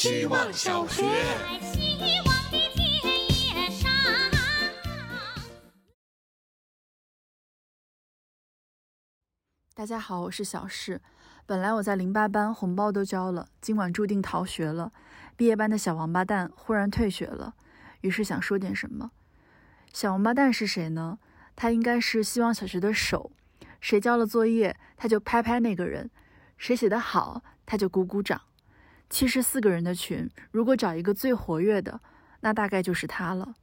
[0.00, 1.04] 希望小学。
[9.74, 11.02] 大家好，我是小世。
[11.44, 14.90] 本来我在零八班红包都交了，今晚注定逃学了。
[15.36, 17.54] 毕业班的小王八蛋忽然退学了，
[18.00, 19.10] 于是想说点什么。
[19.92, 21.18] 小王八蛋是谁呢？
[21.54, 23.30] 他应该是希望小学的手，
[23.82, 26.08] 谁交了作业，他就拍拍那个人；
[26.56, 28.40] 谁写的好，他就鼓鼓掌。
[29.10, 32.00] 七十四个人的群，如果找一个最活跃的，
[32.40, 33.56] 那大概就是她了。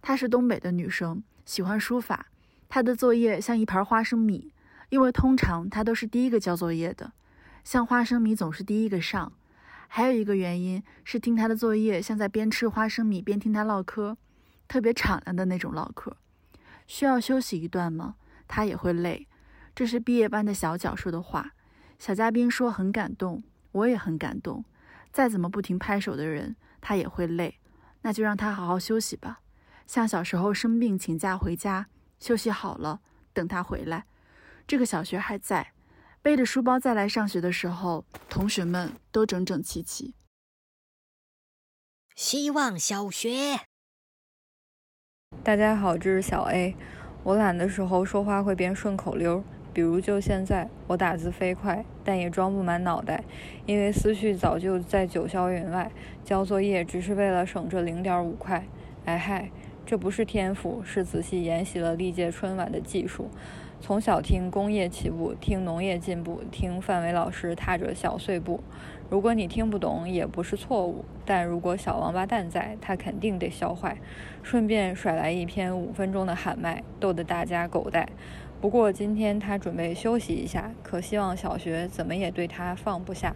[0.00, 2.26] 她是东北的女生，喜欢书法。
[2.68, 4.52] 她的作业像一盘花生米，
[4.90, 7.12] 因为通常她都是第一个交作业的，
[7.64, 9.32] 像花生米总是第一个上。
[9.88, 14.16] 还有一个原因是听她的作业像在边吃花生米边听她唠嗑，
[14.68, 16.16] 特别敞亮的那种唠嗑。
[16.86, 18.14] 需要休息一段吗？
[18.46, 19.26] 她也会累。
[19.74, 21.54] 这是毕业班的小角说的话。
[21.98, 23.42] 小嘉宾说很感动，
[23.72, 24.64] 我也很感动。
[25.12, 27.60] 再怎么不停拍手的人，他也会累，
[28.00, 29.40] 那就让他好好休息吧。
[29.86, 33.00] 像小时候生病请假回家，休息好了，
[33.32, 34.06] 等他回来。
[34.66, 35.74] 这个小学还在，
[36.22, 40.14] 背着书包再来上学的时候，同学们都整整齐齐。
[42.14, 43.60] 希望小学。
[45.42, 46.76] 大家好，这是小 A。
[47.24, 53.24] 我懒的时候说话会变顺口溜，比如就现在，我打字飞快，但也装不满脑袋，
[53.66, 55.90] 因为思绪早就在九霄云外。
[56.24, 58.64] 交作业只是为了省这零点五块。
[59.04, 59.50] 哎嗨，
[59.84, 63.28] 这不是天赋，是仔细研习了历届春晚的技术。
[63.80, 68.62] 从小听工业起步，听农业进步，听范伟老师踏着小碎步。
[69.10, 71.04] 如果你听不懂，也不是错误。
[71.24, 73.98] 但如果小王八蛋在，他肯定得笑坏。
[74.44, 78.08] 顺便甩来一篇五分钟的喊麦，逗得大家狗带。
[78.62, 83.34] 不过今天他准备休息一下，可希望小学怎么也对他放不下。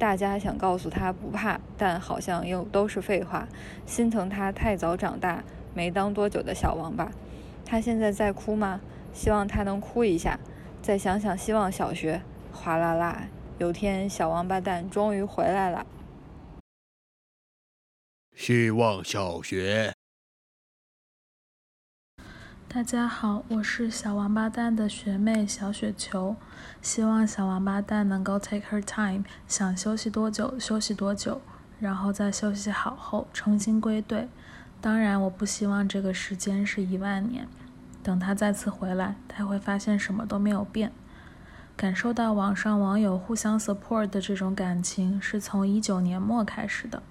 [0.00, 3.46] 大家想告诉他不怕，但好像又都是废话。
[3.86, 7.08] 心疼他太早长大，没当多久的小王八。
[7.64, 8.80] 他现在在哭吗？
[9.12, 10.40] 希望他能哭一下。
[10.82, 12.20] 再想想希望小学，
[12.50, 13.28] 哗啦啦。
[13.58, 15.86] 有天小王八蛋终于回来了。
[18.34, 19.92] 希望小学。
[22.74, 26.34] 大家好，我是小王八蛋的学妹小雪球，
[26.82, 31.40] 希望小王八蛋能够 take her time，想休息多久休息多久，
[31.78, 34.28] 然后在休息好后重新归队。
[34.80, 37.46] 当然，我不希望这个时间是一万年。
[38.02, 40.90] 等他再次回来，他会发现什么都没有变。
[41.76, 47.04] 感受到网上网友互相 support 的这种感情，是从一九年末开始的。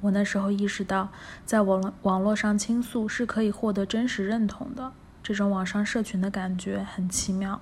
[0.00, 1.10] 我那时候意识到，
[1.46, 4.92] 在网网络上倾诉是可以获得真实认同的。
[5.24, 7.58] 这种网上社群的感觉很奇妙。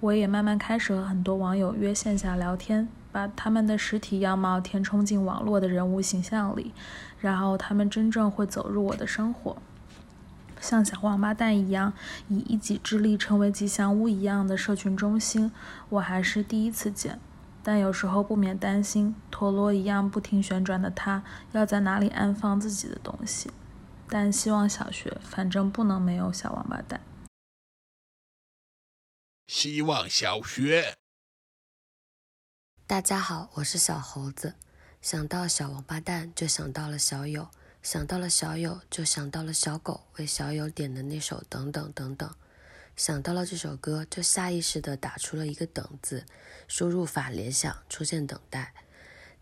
[0.00, 6.74] 我也慢慢开始和很多网友约线下聊天，把他们的实体样貌填充进网络的人物形象里，
[7.18, 9.56] 然后他们真正会走入我的生活。
[10.60, 11.94] 像小王八蛋一样
[12.28, 15.50] 以一己之力成为吉祥物一样的社群中心，
[15.88, 17.18] 我还是第一次见。
[17.62, 23.50] 但有时候不免担心，陀螺一样不停旋转的它，要在哪里安放自己的东西？
[24.10, 27.02] 但希望小学，反正不能没有小王八蛋。
[29.46, 30.96] 希望小学。
[32.86, 34.54] 大家好，我是小猴子。
[35.02, 37.50] 想到小王八蛋，就想到了小友；
[37.82, 42.34] 想到了小友，就想到了小狗为小友点的那首等等等等。
[42.96, 46.24] 想到了这首歌，就下意识地打出了一个“等”字，
[46.66, 48.74] 输入法联想出现等待，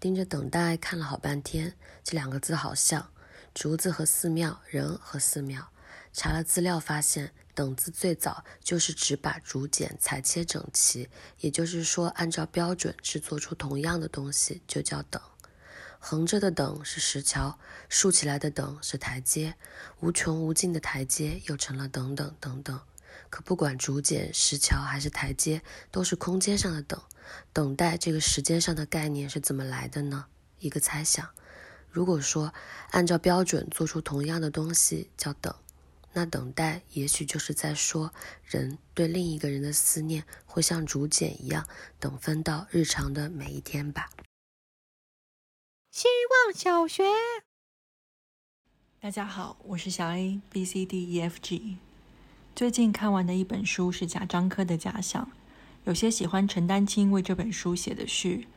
[0.01, 3.13] 盯着等待看了好半天，这两个字好像。
[3.57, 5.71] 竹子和寺庙，人和寺庙。
[6.13, 11.09] 查了资料发现，等字最早就是指把竹简裁切整齐，
[11.41, 15.23] 也就是说，按照标准制作出同样的东西就叫等。
[15.99, 17.59] 横着的等是石桥，
[17.89, 19.55] 竖起来的等是台阶，
[20.01, 22.79] 无穷无尽的台阶又成了等等等等。
[23.31, 27.01] 可不管竹简、石桥还是台阶，都是空间上的等。
[27.55, 30.27] 等待这个时间上的概念是怎么来的呢？
[30.59, 31.31] 一个猜想。
[31.97, 32.53] 如果说
[32.91, 35.55] 按照标准做出同样的东西叫等，
[36.13, 38.13] 那等待也许就是在说
[38.45, 41.67] 人对另一个人的思念会像竹简一样
[41.99, 44.11] 等分到日常的每一天吧。
[45.91, 46.07] 希
[46.45, 47.03] 望小学。
[49.01, 51.79] 大家好，我是小 A B C D E F G。
[52.55, 55.25] 最近看完的一本书是贾樟柯的《假想》，
[55.85, 58.49] 有些喜欢陈丹青为这本书写的序，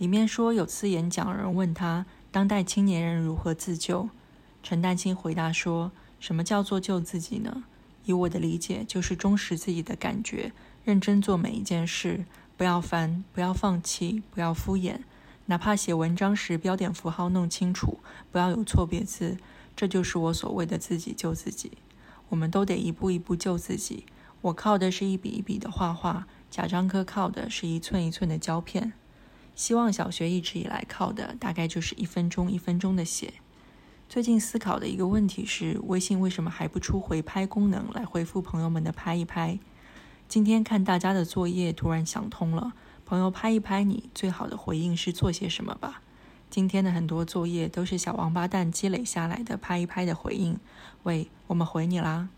[0.00, 2.06] 里面说有次演讲人问他。
[2.30, 4.08] 当代青年人如何自救？
[4.62, 7.64] 陈丹青回答说：“什么叫做救自己呢？
[8.06, 10.52] 以我的理解，就是忠实自己的感觉，
[10.84, 12.24] 认真做每一件事，
[12.56, 15.00] 不要烦，不要放弃，不要敷衍。
[15.46, 17.98] 哪怕写文章时标点符号弄清楚，
[18.32, 19.36] 不要有错别字，
[19.76, 21.72] 这就是我所谓的自己救自己。
[22.30, 24.06] 我们都得一步一步救自己。
[24.40, 28.94] 我靠的是一笔一笔的画画，贾樟柯靠的是一寸一寸的胶片。
[29.54, 33.34] 希望小学一直以来靠的大概就是一分钟一分钟的写。
[34.08, 39.58] 最近思考的一个问题是，微信为什么还不出回拍功能来回复朋友们的拍一拍？
[40.26, 42.72] 今天看大家的作业，突然想通了，
[43.04, 46.02] 朋友拍一拍你，最好的回应是做些什么吧。
[46.48, 50.58] 今天的很多作业都是小王八蛋积累下来的拍一拍的回应。
[51.04, 52.28] 喂，我们回你啦。